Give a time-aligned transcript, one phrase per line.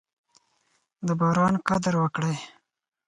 [1.05, 2.37] د باران قدر وکړئ.